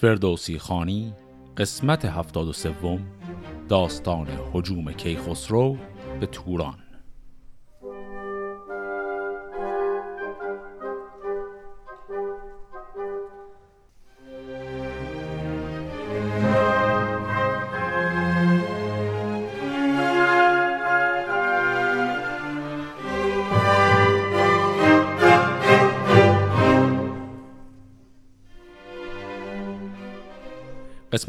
[0.00, 1.12] فردوسی خانی
[1.56, 3.00] قسمت هفتاد و سوم
[3.68, 5.76] داستان حجوم کیخسرو
[6.20, 6.78] به توران.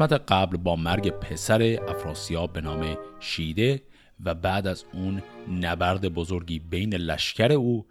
[0.02, 3.82] قسمت قبل با مرگ پسر افراسیاب به نام شیده
[4.24, 7.86] و بعد از اون نبرد بزرگی بین لشکر او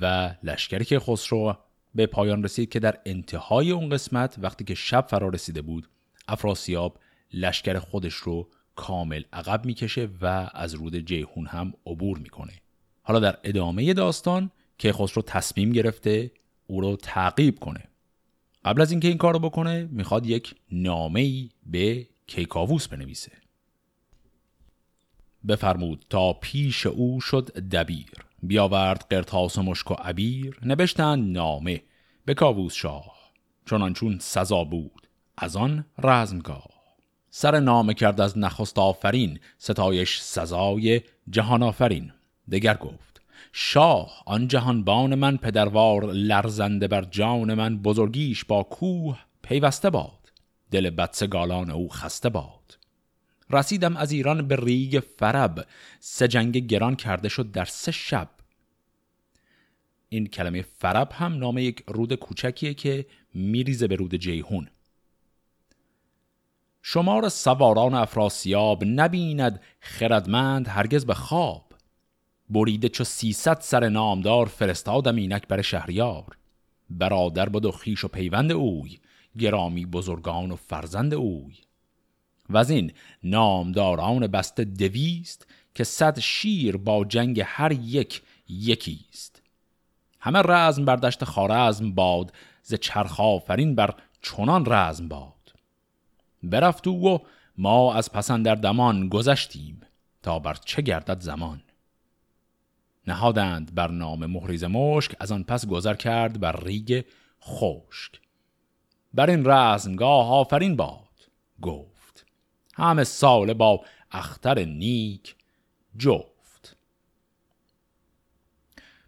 [0.00, 1.56] و لشکری که خسرو
[1.94, 5.88] به پایان رسید که در انتهای اون قسمت وقتی که شب فرا رسیده بود
[6.28, 6.98] افراسیاب
[7.32, 12.52] لشکر خودش رو کامل عقب می‌کشه و از رود جیهون هم عبور می‌کنه.
[13.02, 16.30] حالا در ادامه داستان که خسرو تصمیم گرفته
[16.66, 17.91] او رو تعقیب کنه.
[18.64, 23.32] قبل از اینکه این کارو بکنه می‌خواد یک نامه ای به کیکاووس بنویسه.
[25.48, 28.12] بفرمود تا پیش او شد دبیر.
[28.42, 31.82] بیاورد قرتاس و مشک و عبیر نبشتند نامه
[32.24, 33.32] به کاووس شاه.
[33.66, 36.68] چون سزا بود از آن رزمگاه.
[37.30, 42.12] سر نامه کرد از نخست آفرین ستایش سزای جهان آفرین.
[42.50, 43.11] دگر گفت
[43.52, 50.32] شاه آن جهانبان من پدروار لرزنده بر جان من بزرگیش با کوه پیوسته باد
[50.70, 52.78] دل بدسگالان او خسته باد.
[53.50, 55.66] رسیدم از ایران به ریگ فرب
[56.00, 58.30] سه جنگ گران کرده شد در سه شب.
[60.08, 64.68] این کلمه فرب هم نام یک رود کوچکیه که میریزه به رود جیهون
[66.82, 71.71] شمار سواران افراسیاب نبیند خردمند هرگز به خواب.
[72.52, 76.36] بریده چو سیصد سر نامدار فرستادم اینک بر شهریار.
[76.90, 78.98] برادر بود و خیش و پیوند اوی
[79.38, 81.54] گرامی بزرگان و فرزند اوی.
[82.50, 89.42] و از این نامداران بسته دویست که صد شیر با جنگ هر یک یکیست.
[90.20, 92.32] همه رزم بر دشت خارزم باد
[92.62, 95.54] ز چرخ آفرین بر چنان رزم باد.
[96.42, 97.20] برفت و
[97.58, 99.80] ما از پسندر دمان گذشتیم
[100.22, 101.62] تا بر چه گردد زمان.
[103.06, 107.04] نهادند بر نام مهریز مشک از آن پس گذر کرد بر ریگ
[107.42, 108.20] خشک.
[109.14, 111.08] بر این رزمگاه آفرین باد
[111.62, 112.26] گفت.
[112.74, 115.36] همه سال با اختر نیک
[115.98, 116.76] جفت.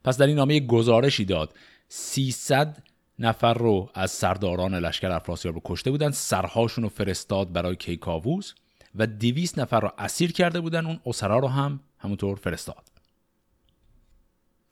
[0.05, 1.55] پس در این نامه گزارشی داد.
[1.89, 2.83] سیصد
[3.19, 8.55] نفر رو از سرداران لشکر افراسیاب رو کشته بودن سرهاشون رو فرستاد برای کیکاووس
[8.95, 12.94] و دویست نفر رو اسیر کرده بودن اون اسرا رو هم همونطور فرستاد.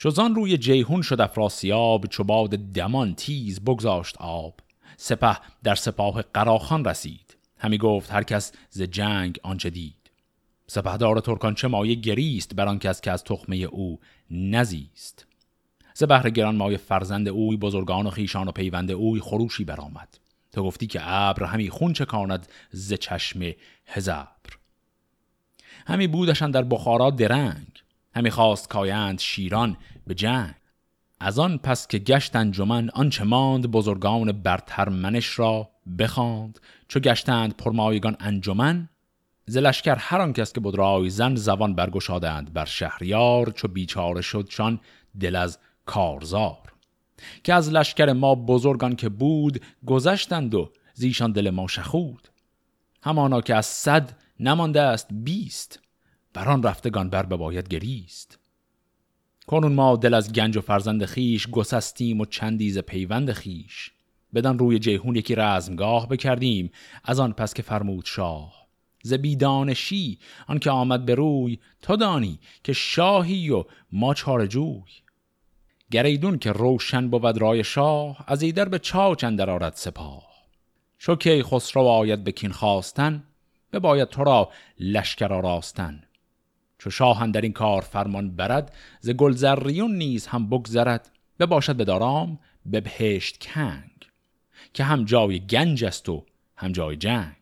[0.02, 4.60] چوزان روی جیهون شد افراسیاب چو باد دمان تیز بگذاشت آب.
[4.96, 7.36] سپه در سپاه قراخان رسید.
[7.58, 10.10] همی گفت هر کس ز جنگ آنچه دید.
[10.66, 15.26] سپهدار ترکان چه مایه گریست بر آن کس که از تخمه او نزیست.
[15.94, 20.19] ز بهر گران مایه فرزند اوی بزرگان و خیشان و پیوند اوی خروشی برآمد.
[20.52, 23.40] تو گفتی که ابر همی خون چکاند ز چشم
[23.86, 24.26] هزبر
[25.86, 27.71] همی بودشان در بخارا درنگ.
[28.14, 30.54] همی خواست کایند شیران به جنگ.
[31.20, 35.68] از آن پس که گشت انجمن آنچه ماند بزرگان برتر منش را
[35.98, 36.60] بخواند.
[36.88, 38.88] چو گشتند پرمایگان انجمن
[39.46, 44.20] ز لشکر هر آن کس که بود رای زن زبان برگشادند بر شهریار چو بیچاره
[44.20, 44.80] شدشان
[45.20, 46.72] دل از کارزار.
[47.44, 52.28] که از لشکر ما بزرگان که بود گذشتند و زیشان دل ما شخود.
[53.02, 55.80] همانا که از صد نمانده است بیست.
[56.34, 58.38] بران رفتگان بر باید گریست.
[59.47, 63.91] کنون ما دل از گنج و فرزند خیش گسستیم و چندیز پیوند خیش
[64.34, 66.70] بدن روی جیهون یکی رزمگاه بکردیم
[67.04, 68.62] از آن پس که فرمود شاه.
[69.03, 74.82] ز بیدانشی آن که آمد به روی تو دانی که شاهی و ما چار جوی.
[75.91, 80.32] گریدون که روشن بود رای شاه از ایدر به چاچ اندر آرد سپاه.
[80.99, 83.25] چو کی خسرو آید به کین خواستن
[83.73, 84.50] بباید تو را
[84.81, 86.02] لشکر آراستن.
[86.82, 92.38] چو شاه در این کار فرمان برد ز گلزریون نیز هم بگذرد بباشد به دارام
[92.67, 94.08] به بهشت کنگ
[94.75, 96.25] که هم جای گنج است و
[96.56, 97.37] هم جای جنگ.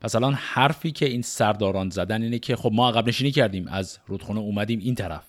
[0.00, 3.98] پس الان حرفی که این سرداران زدن اینه که خب ما عقب نشینی کردیم از
[4.06, 5.26] رودخونه اومدیم این طرف.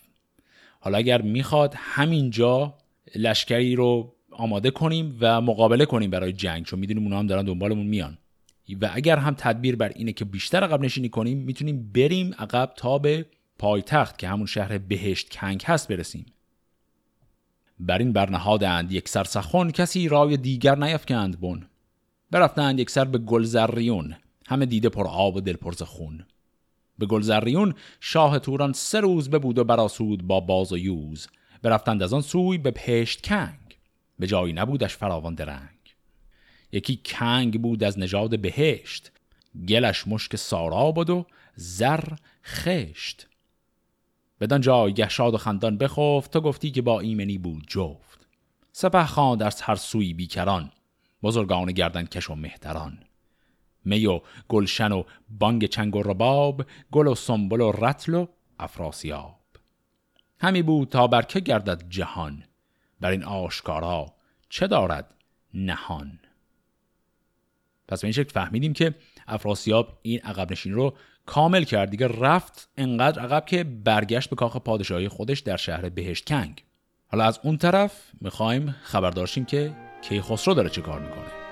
[0.80, 2.78] حالا اگر می‌خواد همینجا
[3.16, 7.86] لشکری رو آماده کنیم و مقابله کنیم برای جنگ چون می‌دونیم اونا هم دارن دنبالمون
[7.86, 8.18] میان.
[8.82, 12.98] و اگر هم تدبیر بر اینه که بیشتر عقب نشینی کنیم می‌تونیم بریم عقب تا
[12.98, 13.26] به
[13.60, 16.26] پایتخت که همون شهر بهشت کنگ هست برسیم.
[17.80, 21.68] بر این برنهادند یک سر سخن کسی رای دیگر نیفکند بن.
[22.32, 24.16] برفتند یک سر به گلزریون
[24.48, 26.26] همه دیده پر آب و دل پر خون
[27.00, 31.28] به گلزریون شاه توران سه روز ببود و براسود با باز و یوز.
[31.62, 33.78] برفتند از آن سوی به پشت کنگ.
[34.20, 35.73] به جایی نبودش فراوان درنگ.
[36.74, 39.12] یکی کنگ بود از نژاد بهشت.
[39.68, 41.26] گلش مشک سارا بود و
[41.56, 42.04] زر
[42.46, 43.28] خشت.
[44.40, 48.28] بدان جای شاد و خندان بخفت تو گفتی که با ایمنی بود جفت.
[48.72, 50.72] سپه خان در هر سوی بیکران
[51.24, 52.98] بزرگان گردن کش و مهتران.
[53.86, 58.28] می و گلشن و بانگ چنگ و رباب گل و سنبل و رتل و
[58.60, 59.40] افراسیاب.
[60.40, 62.44] همی بود تا بر که گردد جهان
[63.00, 64.14] بر این آشکارا
[64.50, 65.14] چه دارد
[65.54, 66.20] نهان؟
[67.94, 68.96] پس به این شکل فهمیدیم که
[69.28, 70.94] افراسیاب این عقب نشین رو
[71.26, 71.90] کامل کرد.
[71.90, 76.64] دیگه رفت انقدر عقب که برگشت به کاخ پادشاهی خودش در شهر بهشت کنگ.
[77.08, 81.43] حالا از اون طرف می‌خوایم خبر داشتیم که کیخسرو داره چه کار می‌کنه.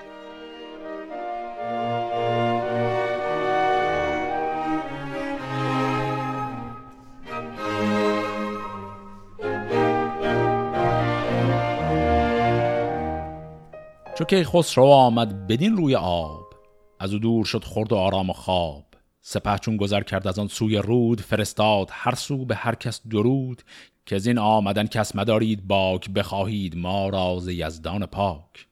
[14.22, 16.54] چو که خسرو آمد بدین روی آب.
[17.00, 18.84] از او دور شد خورد و آرام و خواب.
[19.20, 23.62] سپه چون گذر کرد از آن سوی رود فرستاد هر سو به هر کس درود
[24.06, 28.66] که از این آمدن کس مدارید باک بخواهید ما راز یزدان پاک.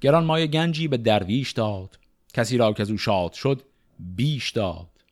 [0.00, 1.98] گران مای گنجی به درویش داد.
[2.34, 3.62] کسی را که از او شاد شد
[3.98, 5.04] بیش داد.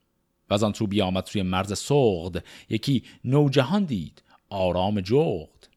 [0.50, 5.69] و از آن سو بیامد سوی مرز سغد یکی نوجهان دید آرام جغد.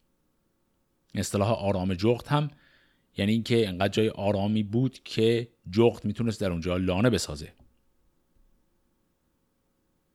[1.14, 2.50] اصطلاح آرام جغد هم
[3.18, 7.52] یعنی اینکه انقدر جای آرامی بود که جغد می‌تونست در اونجا لانه بسازه.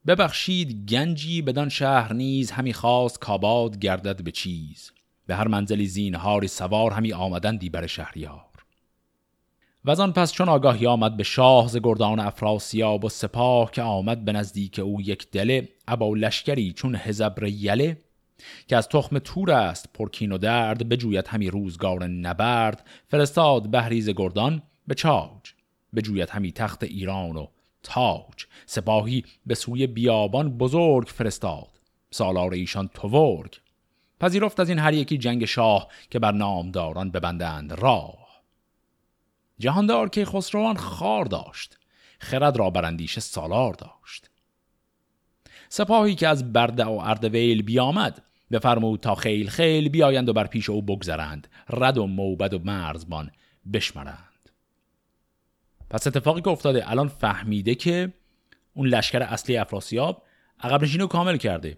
[0.08, 4.92] ببخشید گنجی بدان شهر نیز همی خواست کاباد گردد به چیز.
[5.26, 8.54] به هر منزلی زینهاری سوار همی آمدندی بر شهریار.
[9.86, 14.26] و آن پس چون آگاهی آمد به شاه ز گردان افراسیاب و سپاه که آمد
[14.26, 17.98] به نزدیک او یک دله ابا لشکری چون هزبر یله
[18.68, 22.86] که از تخم تور است پرکین و درد بجوید همی روزگار نبرد.
[23.08, 25.54] فرستاد بهریز گردان به چاج
[25.96, 27.48] بجوید همی تخت ایران و
[27.84, 28.46] تاج.
[28.66, 31.80] سپاهی به سوی بیابان بزرگ فرستاد
[32.12, 33.60] سالار ایشان تورگ
[34.20, 38.44] پذیرفت از این هر یکی جنگ شاه که بر نامداران ببندند راه.
[39.60, 41.78] جهاندار که خسروان خار داشت
[42.20, 44.30] خرد را برندیش سالار داشت.
[45.76, 48.22] سپاهی که از برده و اردویل بیامد
[48.52, 51.48] بفرمود تا خیل خیل بیایند و بر پیش او بگذرند.
[51.70, 53.32] رد و موبد و مرزبان
[53.74, 54.50] بشمرند.
[55.90, 58.14] پس اتفاقی که افتاده الان فهمیده که
[58.74, 60.24] اون لشکر اصلی افراسیاب
[60.60, 61.78] عقب نشینی کامل کرده.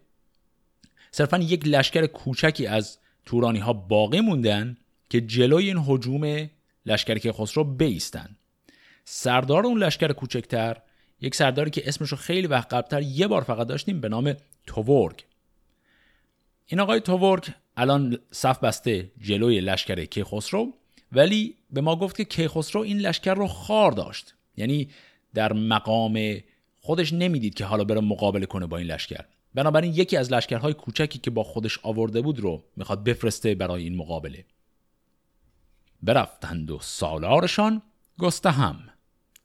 [1.12, 4.77] صرفا یک لشکر کوچکی از تورانی ها باقی موندن
[5.09, 6.50] که جلوی این حجوم
[6.86, 8.36] لشکر که خسرو بیستن.
[9.06, 10.77] سردار اون لشکر کوچکتر
[11.21, 14.33] یک سرداری که اسمش رو خیلی وقت قبلتر یه بار فقط داشتیم به نام
[14.67, 15.23] توورگ
[16.65, 17.47] این آقای توورگ
[17.77, 20.73] الان صف بسته جلوی لشکر کیخسرو
[21.12, 24.33] ولی به ما گفت که کیخسرو این لشکر رو خار داشت.
[24.57, 24.89] یعنی
[25.33, 26.38] در مقام
[26.81, 29.25] خودش نمی‌دید که حالا بره مقابله کنه با این لشکر.
[29.53, 33.95] بنابراین یکی از لشکرهای کوچکی که با خودش آورده بود رو می‌خواد بفرسته برای این
[33.95, 34.45] مقابله.
[36.03, 37.81] برفتند و سالارشان
[38.19, 38.79] گسته هم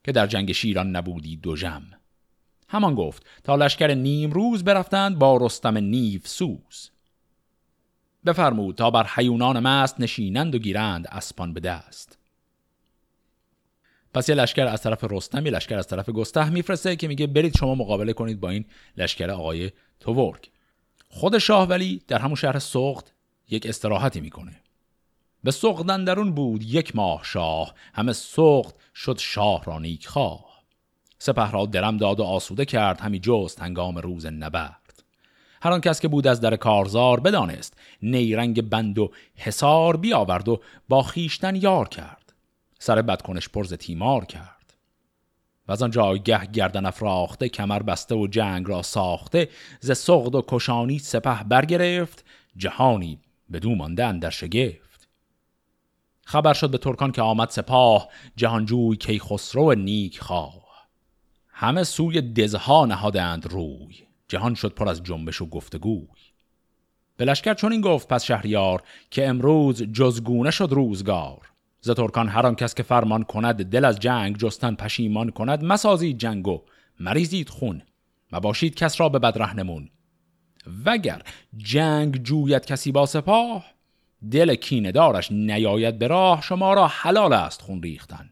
[0.03, 1.83] که در جنگ شیران نبودی دو جم
[2.67, 6.89] همان گفت تا لشکر نیم روز برفتند با رستم نیف سوز.
[8.25, 12.17] بفرمود تا بر حیونان مست نشینند و گیرند اسپان به دست.
[14.13, 17.57] پس یه لشکر از طرف رستم یه لشکر از طرف گسته میفرسته که میگه برید
[17.57, 18.65] شما مقابله کنید با این
[18.97, 20.49] لشکر آقای توورگ
[21.09, 23.13] خود شاه ولی در همون شهر سخت
[23.49, 24.61] یک استراحتی می‌کنه.
[25.43, 30.51] به سغدن درون بود یک ماه شاه همه سخت شد شاه را نیک خواه
[31.23, 35.03] سپه را درم داد و آسوده کرد همی جست هنگام روز نبرد.
[35.61, 41.03] هر کس که بود از در کارزار بدانست نیرنگ بند و حسار بیاورد و با
[41.03, 42.33] خیشتن یار کرد.
[42.79, 44.73] سر بدکنش پرز تیمار کرد.
[45.67, 50.43] و از آن جایگه گردن افراخته کمر بسته و جنگ را ساخته ز سغد و
[50.47, 52.25] کشانی سپه برگرفت
[52.57, 53.19] جهانی
[53.51, 54.90] بدو مانده در شگفت.
[56.25, 60.87] خبر شد به ترکان که آمد سپاه جهانجوی کی خسرو نیک خواه.
[61.49, 63.95] همه سوی دزها نهادند روی
[64.27, 66.07] جهان شد پر از جنبش و گفتگوی.
[67.17, 71.51] به لشکر چون این گفت پس شهریار که امروز جزگونه شد روزگار.
[71.81, 76.17] ز ترکان هر آن کس که فرمان کند دل از جنگ جستن پشیمان کند مسازید
[76.17, 76.61] جنگ و
[76.99, 77.81] مریزید خون.
[78.31, 79.89] و باشید کس را به بد رهنمون
[80.85, 81.21] وگر
[81.57, 83.65] جنگ جوید کسی با سپاه
[84.31, 88.29] دل کیندارش نیاید به راه شما را حلال است خون ریختن.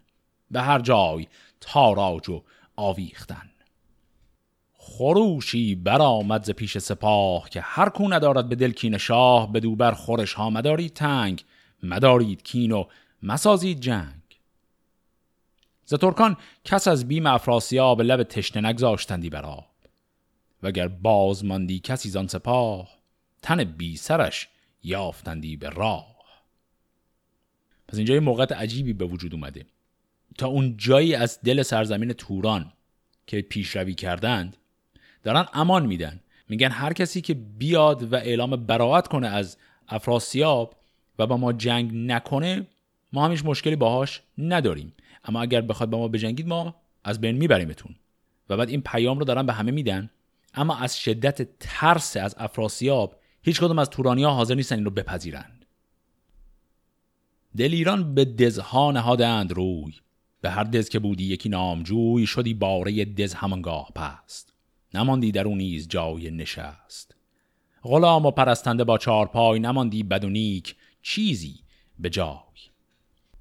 [0.51, 1.27] به هر جای
[1.61, 2.43] تاراج و
[2.75, 3.49] آویختن.
[4.73, 9.91] خروشی برآمد ز پیش سپاه که هر کو ندارد به دل کین شاه به دوبر
[9.91, 11.43] خورش ها مدارید تنگ
[11.83, 12.85] مدارید کین و
[13.23, 14.13] مسازید جنگ.
[15.85, 19.65] ز ترکان کس از بیم افراسیاب لب تشنه نگذاشتندی بر آب.
[20.63, 22.89] وگر باز ماندی کسی زان سپاه
[23.41, 24.47] تن بی سرش
[24.83, 26.19] یافتندی به راه.
[27.87, 29.65] پس اینجا یه موقعت عجیبی به وجود اومده.
[30.37, 32.73] تا اون جایی از دل سرزمین توران
[33.27, 34.57] که پیشروی کردند
[35.23, 36.19] دارن امان میدن.
[36.49, 39.57] میگن هر کسی که بیاد و اعلام براعت کنه از
[39.87, 40.75] افراسیاب
[41.19, 42.67] و با ما جنگ نکنه
[43.13, 44.93] ما همیش مشکلی باهاش نداریم.
[45.23, 47.95] اما اگر بخواد با ما بجنگید ما از بین میبریمتون.
[48.49, 50.09] و بعد این پیام رو دارن به همه میدن.
[50.53, 55.65] اما از شدت ترس از افراسیاب هیچ کدوم از تورانیا حاضر نیستن این رو بپذیرند.
[57.57, 59.93] دلیران به دزها نهادند روی.
[60.41, 64.53] به هر دز که بودی یکی نامجوی شدی باره دز همانگاه پست.
[64.93, 67.15] نماندی در اون جای نشست.
[67.83, 71.59] غلام و پرستنده با چارپای نماندی بدونیک چیزی
[71.99, 72.35] به جای.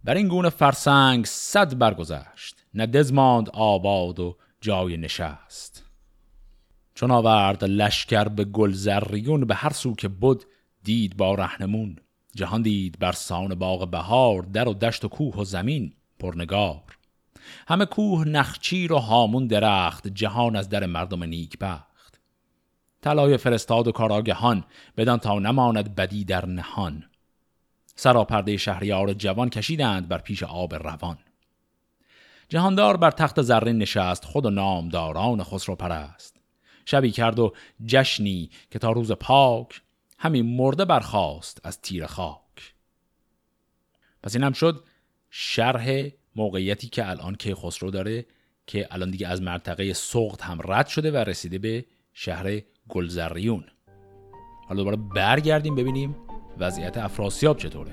[0.04, 2.64] بر این گونه فرسنگ صد برگذشت.
[2.74, 5.77] نه دزماند آباد و جای نشست.
[6.98, 10.44] چون آورد لشکر به گل زریون به هر سو که بود
[10.84, 11.96] دید با رهنمون
[12.34, 16.82] جهان دید بر سان باغ بهار در و دشت و کوه و زمین پرنگار.
[17.68, 22.20] همه کوه نخچیر و هامون درخت جهان از در مردم نیک بخت.
[23.02, 24.64] طلای فرستاد و کاراگهان
[24.96, 27.04] بدان تا نماند بدی در نهان.
[27.94, 31.18] سراپرده شهریار جوان کشیدند بر پیش آب روان.
[32.48, 36.37] جهاندار بر تخت زرین نشست خود و نامداران خسرو پرست.
[36.90, 37.52] شبی کرد و
[37.86, 39.80] جشنی که تا روز پاک
[40.18, 42.74] همین مرده برخاست از تیر خاک.
[44.22, 44.84] پس این هم شد
[45.30, 48.26] شرح موقعیتی که الان که خسرو داره
[48.66, 53.64] که الان دیگه از مرتقه سقط هم رد شده و رسیده به شهر گلزریون.
[54.68, 56.16] حالا دوباره برگردیم ببینیم
[56.58, 57.92] وضعیت افراسیاب چطوره.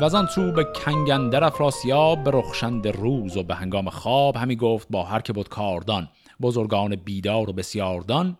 [0.00, 4.56] و از آن سو به کنگندر افراسیاب به رخشند روز و به هنگام خواب همی
[4.56, 6.08] گفت با هر که بود کاردان
[6.42, 8.38] بزرگان بیدار و بسیاردان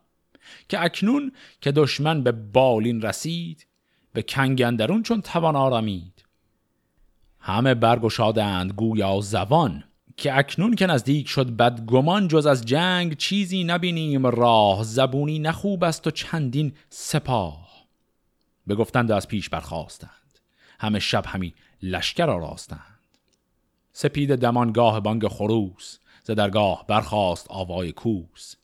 [0.69, 3.67] که اکنون که دشمن به بالین رسید
[4.13, 6.25] به کنگندرون چون توان آرامید.
[7.39, 9.85] همه برگشادند گویا زبان
[10.17, 16.07] که اکنون که نزدیک شد بدگمان جز از جنگ چیزی نبینیم راه زبونی نخوب است
[16.07, 17.87] و چندین سپاه.
[18.69, 20.26] بگفتند از پیش برخواستند
[20.79, 23.01] همه شب همی لشکر آراستند.
[23.93, 28.55] سپید دمانگاه بانگ خروس ز درگاه برخاست آوای کوس.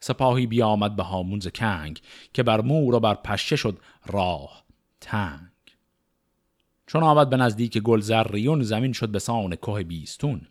[0.00, 2.00] سپاهی بیامد به هامونز کنگ
[2.32, 4.64] که بر مور و بر پشه شد راه
[5.00, 5.48] تنگ.
[6.86, 10.46] چون آمد به نزدیک گلزریون زمین شد به سان کوه بیستون.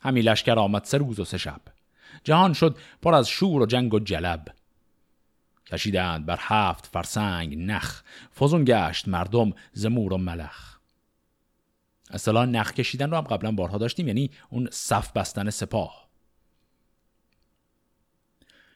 [0.00, 1.60] همی لشکر آمد سه روز و سه شب.
[2.24, 4.55] جهان شد پر از شور و جنگ و جلب.
[5.66, 8.02] کشیدند بر هفت فرسنگ نخ.
[8.40, 10.76] فزون گشت مردم زمور و ملخ.
[12.10, 16.06] اصلا نخ کشیدن رو هم قبلا بارها داشتیم یعنی اون صف بستن سپاه.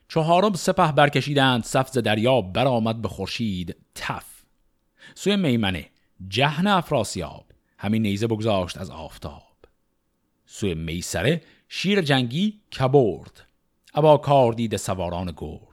[0.08, 4.26] چهارم سپه برکشیدند صف ز دریا برآمد به خورشید تف.
[5.14, 5.90] سوی میمنه
[6.28, 7.44] جهن افراسیاب
[7.78, 9.42] همین نیزه بگذاشت از آفتاب.
[10.46, 13.46] سوی میسره شیر جنگی کبرد
[13.94, 15.69] ابا کار دید سواران گرد.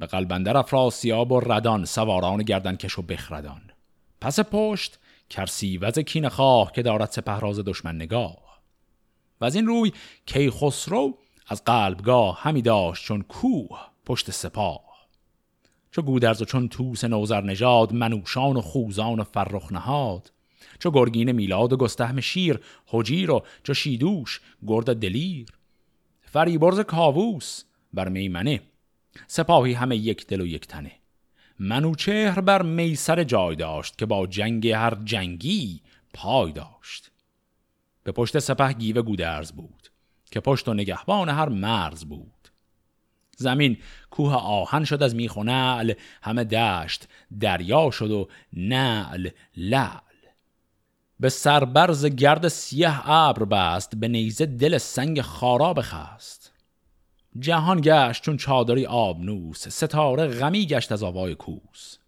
[0.00, 3.62] به قلبندر افراسیاب و ردان سواران گردنکش و بخردان.
[4.20, 4.98] پس پشت
[5.30, 8.60] کرسی وز کین خواه که دارد سپهراز دشمن نگاه.
[9.40, 9.92] و از این روی
[10.26, 14.84] کی خسرو از قلبگاه همی داشت چون کوه پشت سپاه.
[15.90, 20.32] چو گودرز و چون توس نوزر نژاد منوشان و خوزان و فرخ نهاد.
[20.78, 25.48] چو گرگین میلاد و گستهم شیر حجیر و چو شیدوش گرد دلیر.
[26.22, 28.60] فریبرز کاووس بر میمنه
[29.26, 30.92] سپاهی همه یک دل و یک تنه.
[31.58, 35.80] منوچهر بر میسر جای داشت که با جنگ هر جنگی
[36.14, 37.10] پای داشت.
[38.04, 39.88] به پشت سپه گیوه گودرز بود
[40.30, 42.48] که پشت و نگهبان هر مرز بود.
[43.36, 43.78] زمین
[44.10, 45.38] کوه آهن شد از میخ
[46.22, 47.08] همه دشت
[47.40, 50.00] دریا شد و نعل لعل.
[51.20, 56.49] به سربرز گرد سیه ابر بست به نیزه دل سنگ خارا بخست.
[57.38, 61.98] جهان گشت چون چادری آبنوس ستاره غمی گشت از آوای کوس.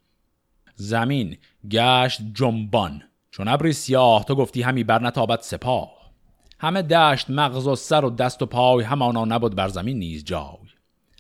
[0.75, 1.37] زمین
[1.71, 6.12] گشت جنبان چون ابری سیاه تو گفتی همی بر نتابت سپاه.
[6.61, 10.57] همه دشت مغز و سر و دست و پای همانا نبود بر زمین نیز جای.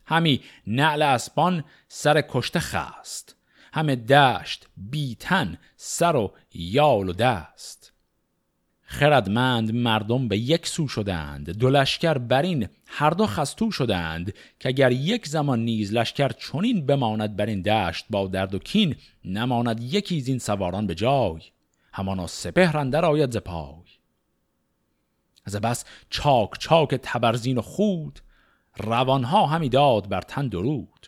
[0.06, 3.36] همی نعل اسبان سر کشته خست.
[3.72, 7.81] همه دشت بیتن سر و یال و دست.
[8.92, 14.68] خردمند مردم به یک سو شدند دو لشکر بر این هر دو خستو شدند که
[14.68, 19.82] اگر یک زمان نیز لشکر چنین بماند بر این دشت با درد و کین نماند
[19.82, 21.40] یکی از این سواران به جای.
[21.92, 23.84] همانا سپهر اندر آید ز پای.
[25.44, 28.20] از بس چاک چاک تبرزین و خود
[28.76, 31.06] روانها همی داد بر تن درود.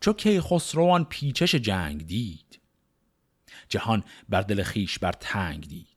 [0.00, 2.60] چو کی خسروان پیچش جنگ دید
[3.68, 5.93] جهان بر دل خیش بر تنگ دید.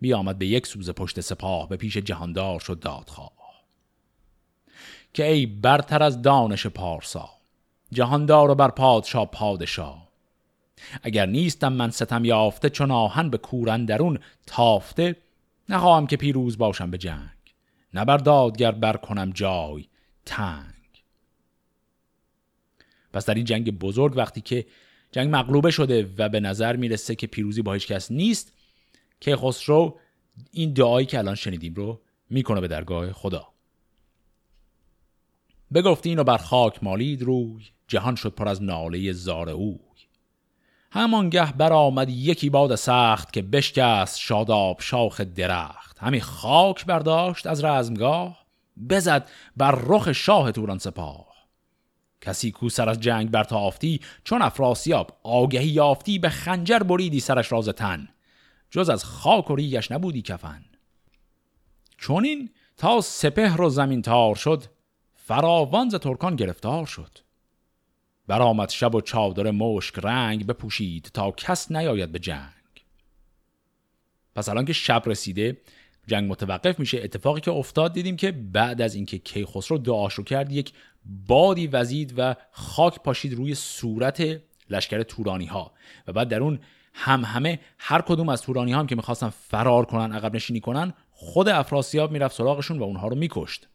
[0.00, 3.32] بیامد به یک سوز پشت سپاه به پیش جهاندار شد دادخواه.
[5.14, 7.30] که ای برتر از دانش پارسا
[7.92, 10.08] جهاندار و بر پادشاه پادشاه
[11.02, 15.16] اگر نیستم من ستم یافته چون آهن به کورن درون تافته
[15.68, 17.28] نخواهم که پیروز باشم به جنگ.
[17.94, 19.84] نبر دادگر بر کنم جای
[20.26, 20.74] تنگ.
[23.12, 24.66] پس در این جنگ بزرگ وقتی که
[25.12, 28.52] جنگ مغلوبه شده و به نظر می‌رسه که پیروزی با هیچ کس نیست
[29.20, 29.98] که خسرو
[30.50, 33.48] این دعایی که الان شنیدیم رو می‌کنه به درگاه خدا.
[35.74, 39.78] بگفتی اینو بر خاک مالید روی جهان شد پر از ناله زار اوی.
[40.90, 45.98] همانگه برآمد یکی باد سخت که بشکست شاداب شاخ درخت.
[46.00, 48.46] همی خاک برداشت از رزمگاه
[48.90, 51.28] بزد بر رخ شاه توران سپاه.
[52.20, 57.68] کسی کو سر از جنگ برتافتی چون افراسیاب آگهی یافتی به خنجر بریدی سرش راز
[57.68, 58.08] تن.
[58.70, 60.64] جز از خاک و ریگش نبودی کفن.
[61.98, 64.64] چون این تا سپهر و زمین تار شد
[65.14, 67.18] فراوان ز ترکان گرفتار شد.
[68.26, 72.52] برآمد شب و چادر مشک رنگ بپوشید تا کس نیاید به جنگ.
[74.34, 75.60] پس الان که شب رسیده
[76.06, 76.98] جنگ متوقف میشه.
[76.98, 80.72] اتفاقی که افتاد دیدیم که بعد از اینکه کیخسرو دعاش رو کرد یک
[81.26, 85.72] بادی وزید و خاک پاشید روی صورت لشکر تورانی ها
[86.06, 86.60] و بعد در اون
[86.94, 91.48] هم همه هر کدوم از تورانی هم که می‌خواستن فرار کنن عقب نشینی کنن خود
[91.48, 93.68] افراسیاب می‌رفت سراغشون و اونها رو میکشت.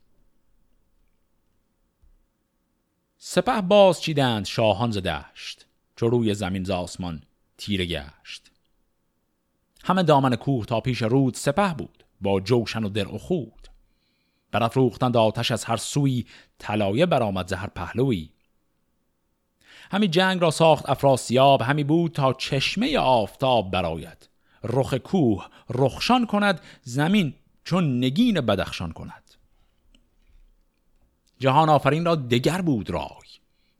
[3.17, 7.23] سپه باز چیدند شاهان ز دشت چو روی زمین ز آسمان
[7.58, 8.52] تیره گشت.
[9.84, 13.67] همه دامن کوه تا پیش رود سپه بود با جوشن و درع و خود.
[14.52, 16.26] برافروختند آتش از هر سوی
[16.58, 18.30] طلایه برآمد ز هر پهلوی.
[19.93, 24.29] همی جنگ را ساخت افراسیاب همی بود تا چشمه آفتاب براید
[24.63, 29.23] رخ کوه رخشان کند زمین چون نگین بدخشان کند.
[31.39, 33.29] جهان آفرین را دگر بود رای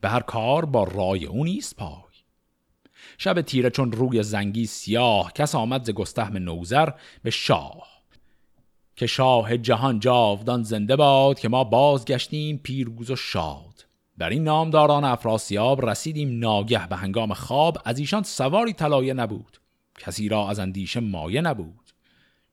[0.02, 2.14] به هر کار با رای او نیست پای.
[3.18, 6.90] شب تیره چون روی زنگی سیاه کس آمد ز گستهم نوزر
[7.24, 7.88] به شاه.
[8.96, 13.73] که شاه جهان جاودان زنده باد که ما بازگشتیم پیروز و شاد.
[14.18, 19.58] بر این نامداران افراسیاب رسیدیم ناگه به هنگام خواب از ایشان سواری طلایه نبود.
[20.00, 21.92] کسی را از اندیشه مایه نبود.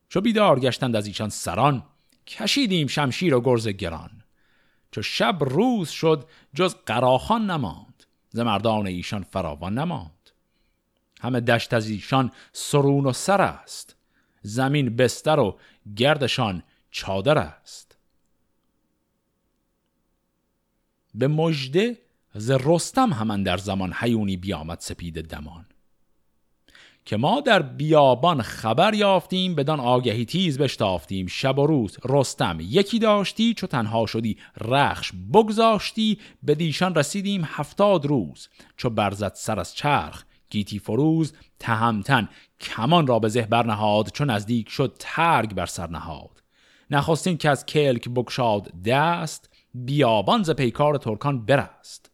[0.08, 1.82] چو بیدار گشتند از ایشان سران
[2.26, 4.10] کشیدیم شمشیر و گرز گران.
[4.90, 8.04] چو شب روز شد جز قراخان نماند.
[8.30, 10.30] ز مردان ایشان فراوان نماند.
[11.20, 13.96] همه دشت از ایشان سرون و سر است.
[14.42, 15.58] زمین بستر و
[15.96, 17.89] گردشان چادر است.
[21.14, 21.98] به مژده
[22.34, 25.66] ز رستم همان در زمان حیونی بیامد سپید دمان.
[27.04, 31.26] که ما در بیابان خبر یافتیم بدان آگهی تیز بشتافتیم.
[31.26, 36.18] شب و روز رستم یکی داشتی چو تنها شدی رخش بگذاشتی.
[36.42, 41.32] به دیشان رسیدیم هفتاد روز چو برزد سر از چرخ گیتی فروز.
[41.58, 42.28] تهمتن
[42.60, 46.42] کمان را به زه برنهاد چون نزدیک شد ترگ بر سر نهاد.
[46.90, 52.10] نخواستین که از کلک بکشاد دست بیابان ز پیکار ترکان برست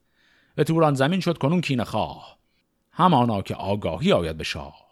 [0.54, 2.38] به توران زمین شد کنون کینه خواه
[2.90, 4.86] همانا که آگاهی آید به شاه.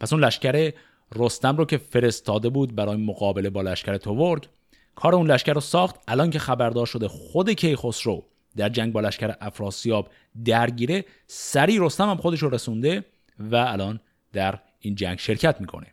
[0.00, 0.72] پس اون لشکر
[1.16, 4.48] رستم رو که فرستاده بود برای مقابله با لشکر توورگ
[4.94, 5.96] کار اون لشکر رو ساخت.
[6.08, 8.24] الان که خبردار شده خود کیخسرو
[8.56, 10.10] در جنگ با لشکر افراسیاب
[10.44, 13.04] درگیره سری رستم هم خودش رو رسونده
[13.38, 14.00] و الان
[14.32, 15.86] در این جنگ شرکت می‌کنه.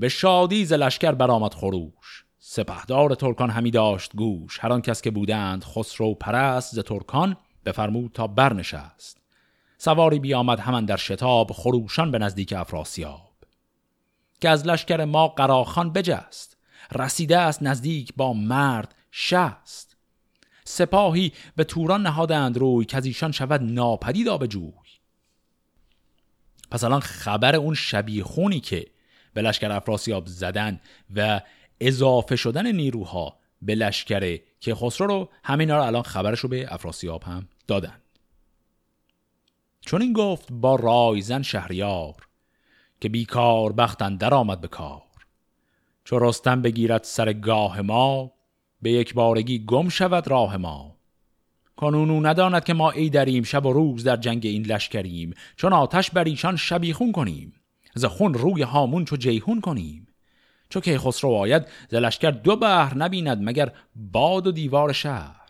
[0.00, 2.24] به شادی ز لشکر برآمد خروش.
[2.38, 4.58] سپهدار ترکان همی داشت گوش.
[4.60, 9.20] هر آن کس که بودند خسرو پرست ز ترکان بفرمود تا برنشست.
[9.78, 13.32] سواری بیامد همان در شتاب خروشان به نزدیک افراسیاب.
[14.40, 16.56] که از لشکر ما قراخان بجست.
[16.94, 19.96] رسیده است نزدیک با مرد شست.
[20.64, 24.72] سپاهی به توران نهادند روی که از ایشان شود ناپدید آب جوی
[26.70, 28.86] پس الان خبر اون شبیه خونی که
[29.34, 30.80] به لشکر افراسیاب زدن
[31.16, 31.40] و
[31.80, 37.22] اضافه شدن نیروها به لشکر که خسرو رو همین رو الان خبرش رو به افراسیاب
[37.22, 38.00] هم دادن.
[39.80, 42.14] چون این گفت با رایزن شهریار
[43.00, 45.02] که بیکار بختن در آمد به کار.
[46.04, 48.32] چو رستم بگیرد سر گاه ما
[48.82, 50.96] به یک بارگی گم شود راه ما.
[51.76, 56.10] کنونو نداند که ما ای دریم شب و روز در جنگ این لشکریم چون آتش
[56.10, 57.59] بر ایشان شبیخون کنیم.
[57.94, 60.08] ز خون روی هامون چو جیهون کنیم.
[60.68, 65.40] چو که خسرو آید ز لشکر دو بهر نبیند مگر باد و دیوار شهر.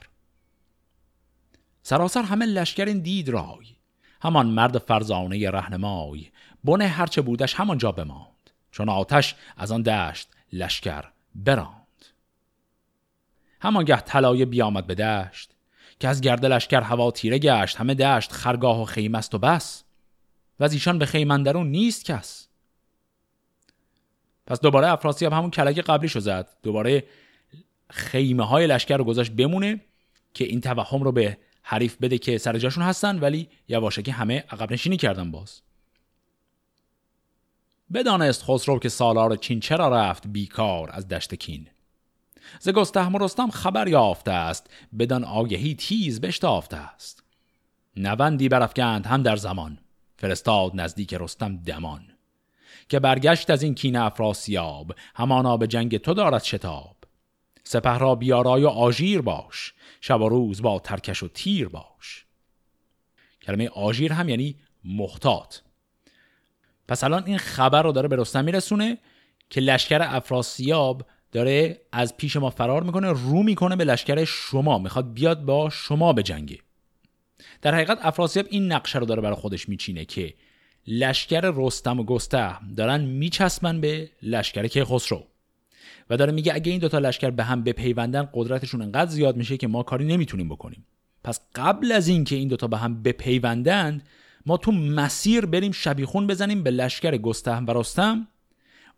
[1.82, 3.66] سراسر همه لشکر این دید رای
[4.22, 6.26] همان مرد فرزانه رهنمای.
[6.64, 11.76] بنه هرچه بودش همانجا بماند چون آتش از آن دشت لشکر براند.
[13.60, 15.50] همانگه طلایه بیامد به دشت
[16.00, 19.84] که از گرد لشکر هوا تیره گشت همه دشت خرگاه و خیمه است و بس.
[20.60, 22.48] و از ایشان به خیمندرون نیست کس.
[24.46, 26.48] پس دوباره افراسیاب همون کلک قبلی شو زد.
[26.62, 27.04] دوباره
[27.90, 29.80] خیمه های لشکر رو گذاشت بمونه
[30.34, 34.72] که این توهم رو به حریف بده که سر جاشون هستن ولی یواشکی همه عقب
[34.72, 35.60] نشینی کردن باز.
[37.92, 41.66] بدانست خسرو که سالار چین چرا رفت بیکار از دشت کین.
[42.60, 47.22] ز گستهم رستم خبر یافته است بدان آگهی تیز بشتافته است.
[47.96, 49.78] نوندی برافکند هم در زمان.
[50.20, 52.02] فرستاد نزدیک رستم دمان
[52.88, 56.96] که برگشت از این کین افراسیاب همانا به جنگ تو دارد شتاب.
[57.64, 62.26] سپه را بیارای و آژیر باش شب و روز با ترکش و تیر باش.
[63.42, 65.56] کلمه آژیر هم یعنی محتاط.
[66.88, 68.98] پس الان این خبر رو داره به رستم میرسونه
[69.50, 74.78] که لشکر افراسیاب داره از پیش ما فرار می‌کنه رو می‌کنه به لشکر شما.
[74.78, 76.58] می‌خواد بیاد با شما به جنگه.
[77.62, 80.34] در حقیقت افراسیاب این نقشه رو داره برای خودش میچینه که
[80.86, 85.26] لشکر رستم و گسته دارن میچسبن به لشکر که خسرو
[86.10, 89.68] و داره میگه اگه این دوتا لشکر به هم بپیوندن قدرتشون انقدر زیاد میشه که
[89.68, 90.86] ما کاری نمی‌تونیم بکنیم.
[91.24, 94.08] پس قبل از اینکه این دوتا به هم بپیوندند
[94.46, 98.28] ما تو مسیر بریم شبیخون بزنیم به لشکر گستهم و رستم.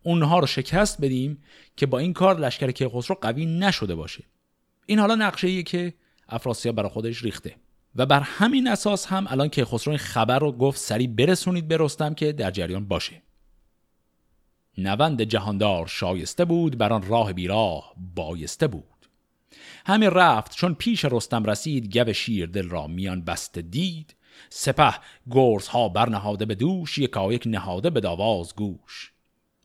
[0.03, 1.43] اونها رو شکست بدیم
[1.75, 4.23] که با این کار لشکر کیخسرو قوی نشده باشه.
[4.85, 5.93] این حالا نقشه ایه که
[6.29, 7.55] افراسیاب برای خودش ریخته.
[7.95, 12.13] و بر همین اساس هم الان کیخسرو این خبر رو گفت سریع برسونید به رستم
[12.13, 13.21] که در جریان باشه.
[14.77, 18.83] نوند جهاندار شایسته بود بر آن راه بیراه بایسته بود.
[19.85, 24.15] همین رفت چون پیش رستم رسید گو شیر دل را میان بسته دید.
[24.49, 24.93] سپه
[25.31, 29.13] گرز ها برنهاده به دوش یکایک نهاده به داواز گوش.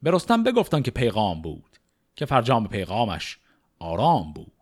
[0.03, 1.79] به رستم بگفتن که پیغام بود
[2.17, 3.39] که فرجام پیغامش
[3.79, 4.53] آرام بود.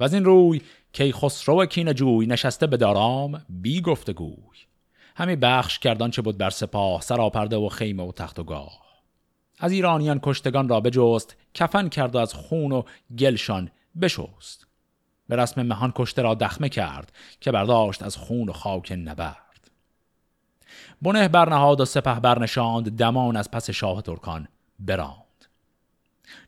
[0.00, 0.60] و از این روی
[0.92, 4.58] که خسرو کین جوی نشسته به دارام بی گفتگوی.
[5.16, 8.80] همی بخش کردان چه بود بر سپاه سراپرده و خیمه و تخت و گاه.
[9.58, 12.82] از ایرانیان کشتگان را بجست کفن کرد و از خون و
[13.18, 14.66] گلشان بشست.
[15.28, 19.70] به رسم مهان کشته را دخمه کرد که برداشت از خون و خاک نبرد.
[21.02, 24.48] بنه برنهاد و سپه برنشاند دمان از پس شاه ترکان
[24.78, 25.24] براند.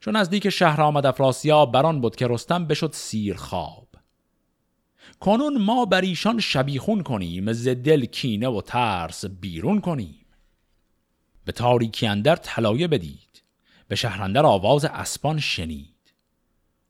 [0.00, 3.91] چون نزدیک شهر آمد افراسیاب بران بود که رستم بشد سیر خواب
[5.22, 10.26] کنون ما بر ایشان شبیخون کنیم ز دل کینه و ترس بیرون کنیم.
[11.44, 13.42] به تاریکی اندر طلایه بدید
[13.88, 16.14] به شهرندر آواز اسبان شنید.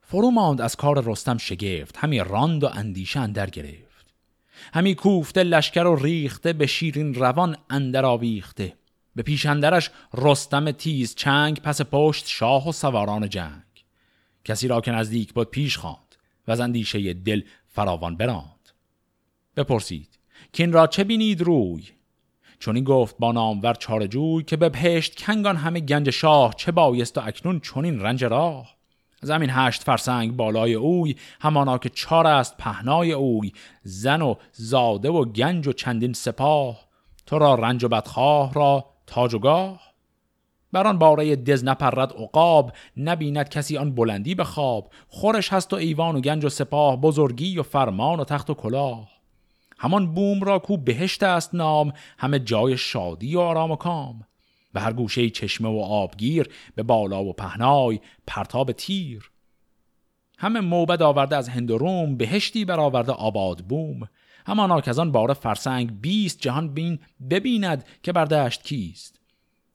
[0.01, 4.14] فرو ماند از کار رستم شگفت همی راند و اندیشه اندر گرفت.
[4.75, 8.77] همی کوفته لشکر و ریخته به شیرین روان اندر آویخته.
[9.16, 13.62] به پیش اندرش رستم تیز چنگ پس پشت شاه و سواران جنگ.
[14.45, 16.02] کسی را که نزدیک بود پیش خواند.
[16.49, 18.71] و از اندیشه دل فراوان براند.
[19.57, 20.19] بپرسید
[20.53, 21.89] که این را چه بینید روی؟
[22.59, 27.19] چون این گفت با نامور چارجوی که به پشت کنگان همه گنج شاه چه بایست
[27.19, 28.77] و اکنون چنین رنج راه؟
[29.23, 33.53] زمین هشت فرسنگ بالای اوی همانا که چار است پهنای اوی
[33.83, 36.89] زن و زاده و گنج و چندین سپاه.
[37.27, 39.92] تو را رنج و بدخواه را تاج و گاه.
[40.73, 45.77] بر آن باره دز نپرد عقاب نبیند کسی آن بلندی به خواب خورش هست و
[45.77, 49.09] ایوان و گنج و سپاه بزرگی و فرمان و تخت و کلاه.
[49.79, 54.27] همان بوم را کو بهشت است نام همه جای شادی و آرام و کام.
[54.73, 59.31] به هر گوشه چشمه و آبگیر به بالا و پهنای پرتاب تیر.
[60.39, 64.09] همه موبد آورده از هند و روم بهشتی برآورده آباد بوم.
[64.47, 66.99] همانا که از آن باره فرسنگ بیست جهان بین
[67.31, 69.22] ببیند که بردشت کیست.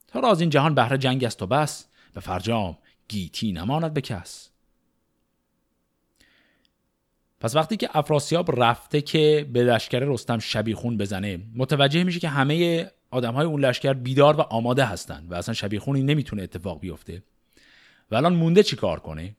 [0.07, 1.87] تا راز این جهان بهره جنگ است و بس.
[2.13, 4.49] به فرجام گیتی نماند به کس.
[7.39, 12.87] پس وقتی که افراسیاب رفته که به لشکر رستم شبیخون بزنه متوجه میشه که همه
[13.11, 17.23] آدم های اون لشکر بیدار و آماده هستن و اصلا شبیخونی نمی‌تونه اتفاق بیفته.
[18.11, 19.35] و الان مونده چی کار کنه؟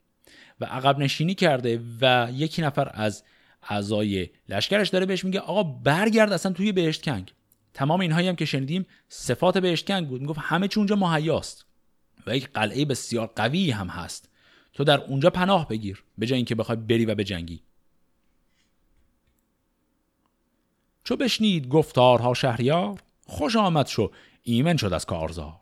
[0.60, 3.24] و عقب نشینی کرده و یکی نفر از
[3.68, 7.32] اعضای لشکرش داره بهش میگه آقا برگرد اصلا توی بهشت کنگ.
[7.78, 10.20] تمام اینهایی هم که شنیدیم صفات بهشت کنگ بود.
[10.20, 11.66] می‌گفت همه چی اونجا مهیاست
[12.26, 14.28] و یک قلعه بسیار قوی هم هست.
[14.72, 17.62] تو در اونجا پناه بگیر به جای اینکه بخوای بری و بجنگی.
[21.04, 24.10] چو بشنید گفتارها شهریار خوش آمد شو
[24.42, 25.60] ایمن شد از کارزار.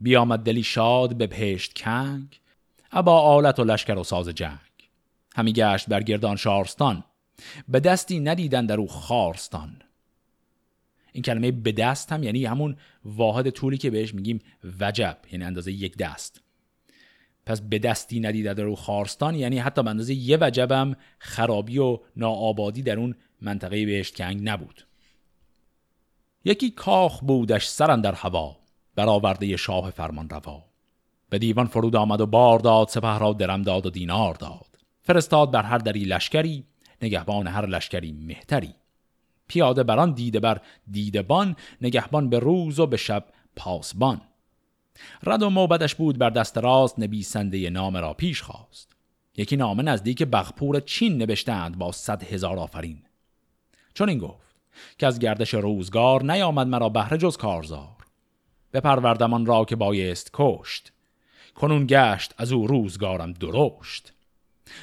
[0.00, 2.40] بیامد دلی شاد به پشت کنگ
[2.92, 4.58] ابا آلت و لشکر و ساز جنگ.
[5.36, 7.04] همی گشت بر گردان شارستان
[7.68, 9.82] به دستی ندیدن در او خارستان.
[11.16, 14.38] این کلمه به دست هم یعنی همون واحد طولی که بهش میگیم
[14.80, 16.42] وجب یعنی اندازه یک دست.
[17.46, 21.98] پس به دستی ندیده در او خارستان یعنی حتی به اندازه یه وجبم خرابی و
[22.16, 24.86] ناآبادی در اون منطقه بهشت کنگ نبود.
[26.44, 28.56] یکی کاخ بودش سرن در هوا
[28.94, 30.64] برآورده شاه فرمان روا.
[31.30, 34.78] به دیوان فرود آمد و بار داد سپه را درم داد و دینار داد.
[35.02, 36.64] فرستاد بر هر دری لشکری
[37.02, 38.74] نگهبان هر لشکری مهتری.
[39.48, 43.24] پیاده بران دیده بر دیدبان نگهبان به روز و به شب
[43.56, 44.20] پاسبان.
[45.22, 48.92] رد و موبدش بود بر دست راست نبیسنده نام را پیش خواست.
[49.36, 53.02] یکی نامه نزدیک بغپور چین نوشتند با صد هزار آفرین.
[53.94, 54.56] چون این گفت
[54.98, 57.96] که از گردش روزگار نیامد مرا بهره جز کارزار.
[58.72, 60.92] بپروردمان را که بایست کشت.
[61.54, 64.12] کنون گشت از او روزگارم درشت.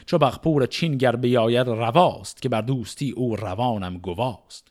[0.06, 4.68] چو بغپور چین گر بیاید رواست که بر دوستی او روانم گواست.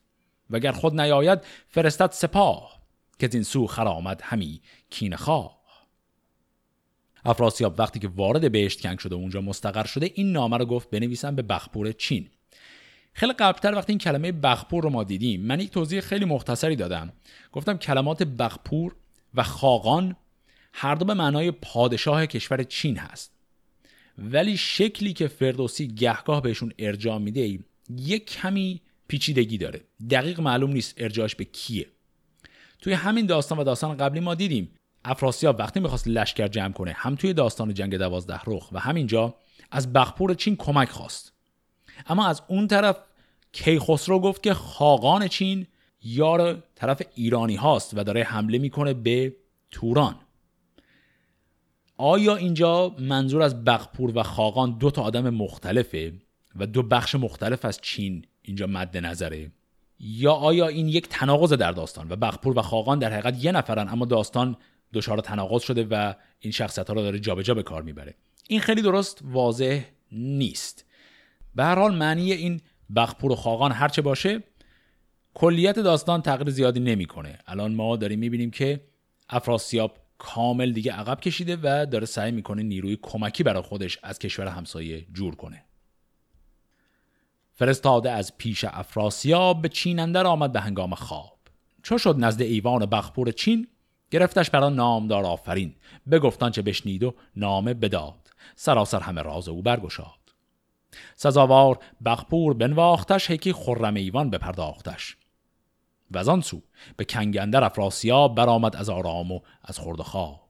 [0.50, 2.82] وگر خود نیاید فرستد سپاه
[3.18, 5.62] که این سو خرامد همی کین خواه.
[7.24, 11.36] افراسیاب وقتی که وارد بهشت کنگ شده اونجا مستقر شده این نامه رو گفت بنویسم
[11.36, 12.30] به بغپور چین.
[13.12, 17.12] خیلی قبلتر وقتی این کلمه بغپور رو ما دیدیم من یک توضیح خیلی مختصری دادم.
[17.52, 18.96] گفتم کلمات بغپور
[19.34, 20.16] و خاقان
[20.72, 23.31] هر دو به معنای پادشاه کشور چین هست.
[24.22, 27.58] ولی شکلی که فردوسی گهگاه بهشون ارجاع میده
[27.90, 29.80] یک کمی پیچیدگی داره.
[30.10, 31.86] دقیق معلوم نیست ارجاعش به کیه.
[32.80, 34.70] توی همین داستان و داستان قبلی ما دیدیم
[35.04, 39.34] افراسیاب وقتی می‌خواست لشکر جمع کنه هم توی داستان جنگ دوازده رخ و همینجا
[39.70, 41.32] از بغپور چین کمک خواست.
[42.06, 42.96] اما از اون طرف
[43.52, 45.66] کیخسرو گفت که خاقان چین
[46.02, 49.36] یار طرف ایرانی هاست و داره حمله می‌کنه به
[49.70, 50.16] توران.
[52.04, 56.12] آیا اینجا منظور از بغپور و خاقان دو تا آدم مختلفه
[56.56, 59.50] و دو بخش مختلف از چین اینجا مد نظره؟
[60.00, 63.88] یا آیا این یک تناقض در داستان و بغپور و خاقان در حقیقت یه نفرن
[63.88, 64.56] اما داستان
[64.92, 68.14] دچار تناقض شده و این شخصیت ها رو داره جابجا به کار می‌بره؟
[68.48, 70.84] این خیلی درست واضح نیست.
[71.54, 72.60] به هر حال معنی این
[72.96, 74.42] بغپور و خاقان هرچه باشه
[75.34, 77.38] کلیت داستان تغییر زیادی نمی‌کنه.
[77.46, 78.80] الان ما داریم می‌بینیم که
[79.28, 84.46] افراسیاب کامل دیگه عقب کشیده و داره سعی می‌کنه نیروی کمکی برای خودش از کشور
[84.46, 85.64] همسایه جور کنه.
[87.52, 91.38] فرستاده از پیش افراسیاب به چین اندر آمد به هنگام خواب.
[91.82, 93.68] چو شد نزد ایوان بخپور چین
[94.10, 95.74] گرفتش برا نامدار آفرین.
[96.10, 98.30] بگفتان چه بشنید و نامه بداد.
[98.54, 100.34] سراسر همه راز او برگشاد.
[101.14, 105.16] سزاوار بخپور بنواختش هکی خرم ایوان بپرداختش.
[106.14, 106.62] و از آن سو
[106.96, 110.48] به کنگندر افراسیاب برآمد از آرام و از خورد خواب.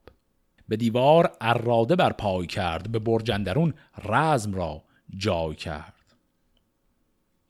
[0.67, 3.73] به دیوار اراده بر پای کرد به برجندرون
[4.03, 4.83] رزم را
[5.17, 5.93] جای کرد.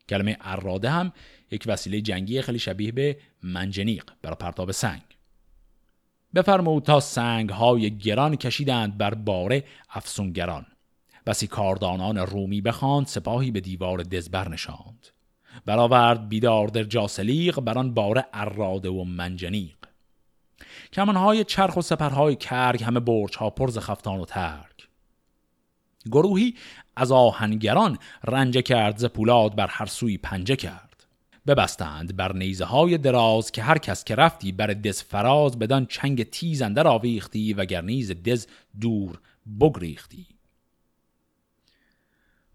[0.09, 1.13] کلمه اراده هم
[1.51, 5.01] یک وسیله جنگی خیلی شبیه به منجنیق برای پرتاب سنگ.
[6.35, 10.65] بفرمود تا سنگ های گران کشیدند بر باره افسونگران.
[11.25, 15.07] بسی کاردانان رومی بخواند سپاهی به دیوار دزبر نشاند.
[15.65, 19.77] برآورد بیدار در جاسلیق بران باره اراده و منجنیق.
[20.93, 24.73] کمانهای چرخ و سپرهای کرگ همه برچ ها پرز خفتان و ترگ.
[26.05, 26.55] گروهی
[26.95, 30.93] از آهنگران رنجه کرد ز پولاد بر هر سوی پنجه کرد.
[31.47, 36.23] ببستند بر نیزه های دراز که هر کس که رفتی بر دز فراز بدان چنگ
[36.23, 38.47] تیز اندر آویختی و نیز دز
[38.81, 39.19] دور
[39.59, 40.25] بگریختی.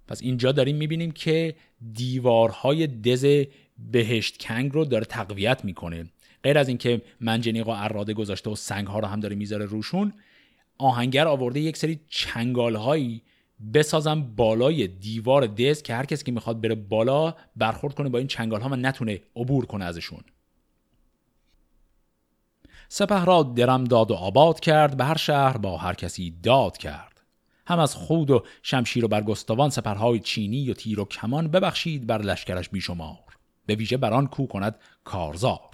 [0.07, 1.57] پس اینجا داریم می‌بینیم که
[1.93, 3.47] دیوارهای دز
[3.93, 6.07] بهشت کنگ رو داره تقویت می‌کنه.
[6.43, 10.13] غیر از اینکه منجنیق و اراده گذاشته و سنگ ها رو هم داره می‌ذاره روشون
[10.79, 13.23] آهنگر آورده یک سری چنگال هایی
[13.75, 18.27] بسازم بالای دیوار دز که هر کسی که می‌خواد بره بالا برخورد کنه با این
[18.27, 20.21] چنگال ها و نتونه عبور کنه ازشون.
[22.89, 27.18] سپه را درم داد و آباد کرد به هر شهر با هر کسی داد کرد.
[27.69, 32.23] هم از خود و شمشیر و برگستوان سپرهای چینی و تیر و کمان ببخشید بر
[32.23, 33.19] لشکرش بیشمار.
[33.67, 35.71] به ویژه بران کو کند کارزار.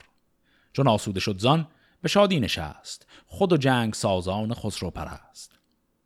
[0.72, 1.68] چون آسوده شد زان
[2.02, 3.06] به شادی نشست.
[3.26, 5.58] خود و جنگ سازان خسرو پرست.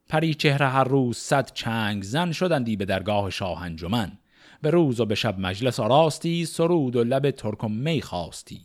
[0.08, 4.18] پری چهره هر روز صد چنگ زن شدندی به درگاه شاه انجمن.
[4.62, 8.60] به روز و به شب مجلس آراستی سرود و لب ترک و می خواستی.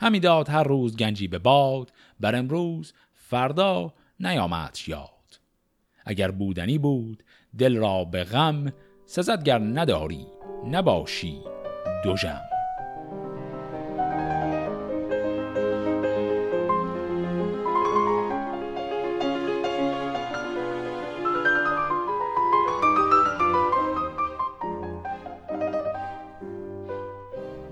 [0.00, 5.17] همی داد هر روز گنجی به باد بر امروز فردا نیامد یاد.
[6.08, 7.22] اگر بودنی بود
[7.58, 8.72] دل را به غم
[9.06, 10.26] سزدگر نداری
[10.66, 11.40] نباشی
[12.04, 12.40] دو جم.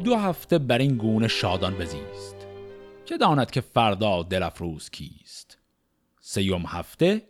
[0.04, 2.36] دو هفته بر این گونه شادان بزیست.
[3.06, 5.58] که داند که فردا دل افروز کیست؟
[6.20, 7.22] سیوم هفته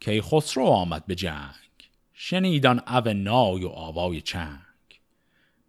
[0.00, 1.54] که خسرو آمد به جنگ.
[2.12, 4.60] شنیدان او نای و آوای چنگ.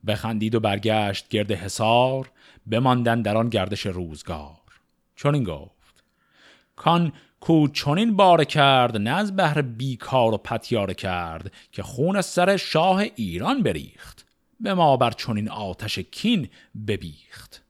[0.08, 2.32] بخندید و برگشت گرد حصار
[2.68, 4.58] بماندن در آن گردش روزگار.
[5.16, 6.04] چون این گفت
[6.76, 12.58] کان کو چونین باره کرد نه از بهر بیکار و پتیاره کرد که خون سر
[12.58, 14.26] شاه ایران بریخت.
[14.60, 16.50] به ما بر چنین آتش کین
[16.88, 17.64] ببیخت.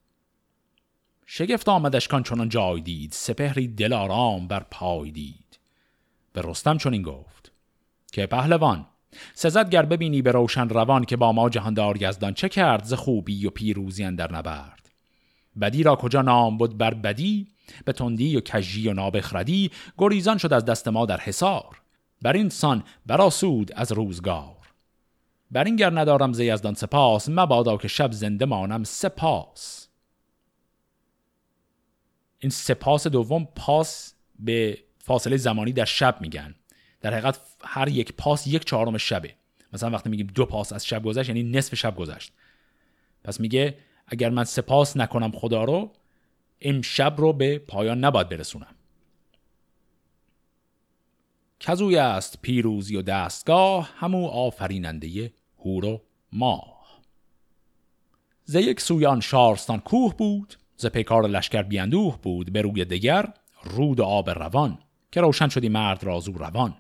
[1.26, 5.41] شگفت آمدش کان چنان جای دید سپهری دلارام بر پای دید.
[6.34, 7.52] به رستم چنین گفت.
[8.12, 8.86] که پهلوان
[9.34, 13.48] سزد گر ببینی به روشن روان که با ما جهاندار یزدان چه کرد ز خوبی
[13.48, 14.90] و پیروزی در نبرد؟
[15.62, 17.48] بدی را کجا نام بود بر بدی؟
[17.86, 21.82] به تندی و کژی و نابخردی گریزان شد از دست ما در حصار.
[22.22, 24.58] بر این سان براسود از روزگار.
[25.52, 29.88] بر این گر ندارم زی یزدان سپاس مبادا که شب زنده مانم سپاس.
[32.40, 36.56] این سپاس دوم پاس به فاصله زمانی در شب میگن.
[37.02, 39.34] در حقیقت هر یک پاس یک چهارم شبه.
[39.74, 42.34] مثلا وقتی میگیم دو پاس از شب گذشت یعنی نصف شب گذشت.
[43.24, 45.94] پس میگه اگر من سپاس نکنم خدا رو
[46.62, 48.76] امشب رو به پایان نباید برسونم.
[51.60, 56.02] کزوی است پیروزی و دستگاه همو آفریننده هور و
[56.34, 57.02] ماه.
[58.46, 63.34] ز یک سویان شارستان کوه بود ز پیکار لشکر بیندوه بود به روی دگر
[63.64, 64.80] رود آب روان.
[65.12, 66.76] که روشن شدی مرد رازو روان.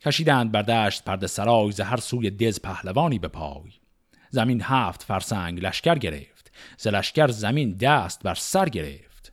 [0.00, 3.72] کشیدند بر دشت پرده سرای ز هر سوی دز پهلوانی به پای.
[4.30, 9.32] زمین هفت فرسنگ لشکر گرفت ز لشکر زمین دست بر سر گرفت.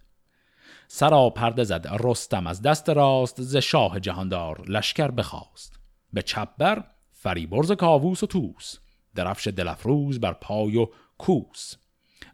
[0.88, 5.80] سرا پرده زد رستم از دست راست ز شاه جهاندار لشکر بخواست.
[6.13, 8.78] به چپ بر فریبرز کاووس و توس
[9.15, 11.73] درفش دلفروز بر پای و کوس.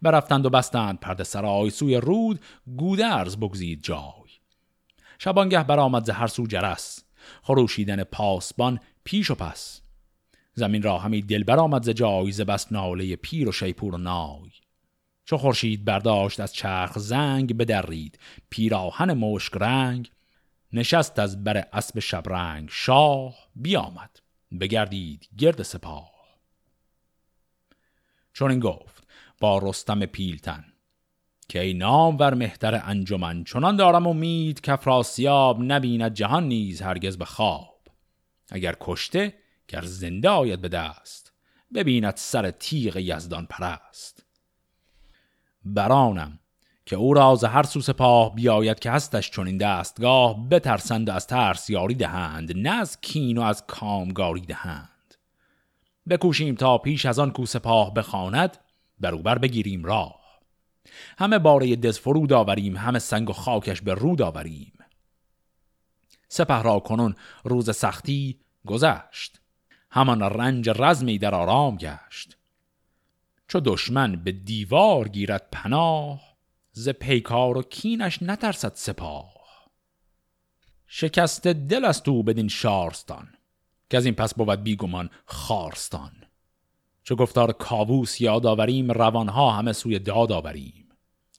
[0.01, 2.39] برفتند و بستند پرده سرای سوی رود
[2.77, 4.20] گودرز بگزید جای.
[5.23, 7.03] شبانگه برآمد ز هر سو جرس.
[7.43, 9.81] خروشیدن پاسبان پیش و پس.
[10.53, 14.51] زمین را همی دل برآمد ز جای ز بس ناله پیر و شیپور و نای.
[15.25, 20.11] چو خورشید برداشت از چرخ زنگ بدرید پیراهن مشک رنگ.
[20.73, 24.19] نشست از بر اسب شبرنگ شاه بیامد
[24.59, 26.11] بگردید گرد سپاه.
[28.33, 29.03] چون این گفت
[29.39, 30.70] با رستم پیلتن.
[31.51, 37.17] که ای نام ور مهتر انجمن چنان دارم امید که افراسیاب نبیند جهان نیز هرگز
[37.17, 37.87] به خواب.
[38.51, 39.33] اگر کشته
[39.67, 41.33] گر زنده آید به دست
[41.73, 44.25] ببیند سر تیغ یزدان پرست.
[45.65, 46.39] برانم
[46.85, 51.11] که او را ز هر سو سپاه بیاید که هستش چون این دستگاه بترسند و
[51.11, 55.15] از ترس یاری دهند نه از کین و از کامگاری دهند.
[56.09, 58.57] بکوشیم تا پیش از آن کو سپاه بخواند
[58.99, 60.20] بروبر بگیریم راه.
[61.17, 64.73] همه باره دز فرود آوریم همه سنگ و خاکش به رود آوریم.
[66.27, 69.41] سپه را کنون روز سختی گذشت.
[69.91, 72.37] همان رنج رزمی در آرام گشت.
[73.47, 76.37] چو دشمن به دیوار گیرد پناه
[76.71, 79.31] ز پیکار و کینش نترسد سپاه.
[80.87, 83.33] شکست دل است او بدین شارستان
[83.89, 86.11] که از این پس بود بیگمان خارستان.
[87.03, 90.89] چو گفتار کاووس یاد آوریم روانها همه سوی داد آوریم.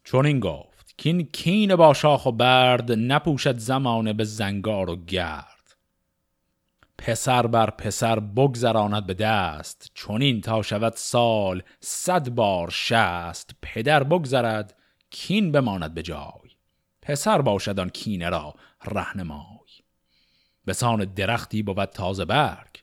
[0.05, 5.77] چون این گفت کین کین با شاخ و برد نپوشد زمانه به زنگار و گرد.
[6.99, 13.51] پسر بر پسر بگذراند به دست چونین تا شود سال صد بار شست.
[13.63, 14.75] پدر بگذرد
[15.11, 16.51] کین بماند به جای.
[17.03, 18.55] پسر باشد آن کینه را
[18.85, 19.69] رهنمای.
[20.67, 22.83] بسان درختی بود تازه برگ.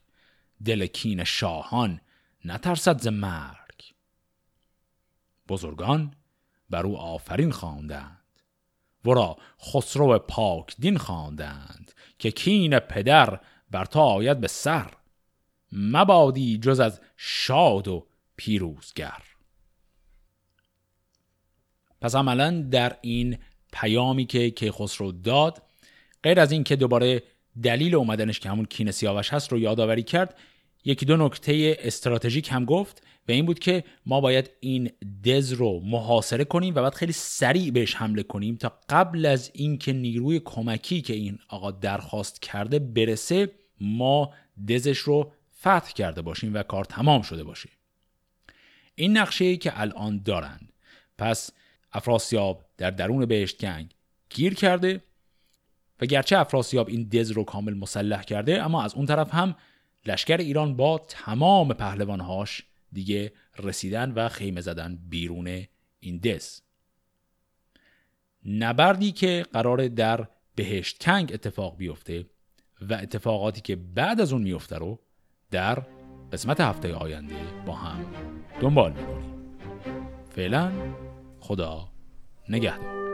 [0.66, 2.02] دل کین شاهان
[2.46, 3.94] نترسد ز مرگ.
[5.48, 6.14] بزرگان
[6.70, 8.18] بر او آفرین خواندند.
[9.06, 13.40] ورا خسرو پاک دین خواندند که کین پدر
[13.72, 14.94] بر تا آید به سر.
[15.72, 19.24] مبادی جز از شاد و پیروزگر.
[22.02, 23.38] پس عملا در این
[23.72, 25.62] پیامی که که خسرو داد
[26.24, 27.24] غیر از این که دوباره
[27.64, 30.38] دلیل اومدنش که همون کین سیاوش هست رو یادآوری کرد
[30.86, 34.92] یکی دو نکته استراتژیک هم گفت و این بود که ما باید این
[35.26, 39.94] دز رو محاصره کنیم و بعد خیلی سریع بهش حمله کنیم تا قبل از اینکه
[39.94, 43.52] نیروی کمکی که این آقا درخواست کرده برسه
[43.82, 44.34] ما
[44.70, 47.70] دزش رو فتح کرده باشیم و کار تمام شده باشه.
[48.96, 50.74] این نقشه ای که الان دارند
[51.18, 51.50] پس
[51.92, 53.94] افراسیاب در درون بهشت گنگ
[54.30, 55.02] گیر کرده
[56.02, 59.56] و گرچه افراسیاب این دز رو کامل مسلح کرده اما از اون طرف هم
[60.06, 65.66] لشکر ایران با تمام پهلوانهاش دیگه رسیدن و خیمه زدن بیرون
[66.00, 66.62] این دز
[68.46, 72.26] نبردی که قرار در بهشت کنگ اتفاق بیفته
[72.82, 75.00] و اتفاقاتی که بعد از اون میفته رو
[75.52, 75.84] در
[76.34, 77.36] قسمت هفته آینده
[77.66, 78.06] با هم
[78.62, 79.40] دنبال می‌کنیم.
[80.36, 80.72] فعلا
[81.40, 81.92] خدا
[82.50, 83.09] نگهدار.